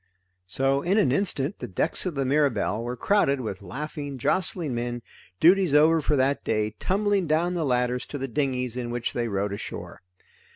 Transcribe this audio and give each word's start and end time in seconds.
So 0.47 0.81
in 0.81 0.97
an 0.97 1.11
instant 1.11 1.59
the 1.59 1.67
decks 1.67 2.07
of 2.07 2.15
the 2.15 2.25
Mirabelle 2.25 2.81
were 2.81 2.97
crowded 2.97 3.39
with 3.39 3.61
laughing 3.61 4.17
jostling 4.17 4.73
men, 4.73 5.03
duties 5.39 5.75
over 5.75 6.01
for 6.01 6.15
that 6.15 6.43
day, 6.43 6.71
tumbling 6.79 7.27
down 7.27 7.53
the 7.53 7.63
ladders 7.65 8.07
to 8.07 8.17
the 8.17 8.27
dinghies 8.27 8.75
in 8.75 8.89
which 8.89 9.13
they 9.13 9.27
rowed 9.27 9.53
ashore. 9.53 10.01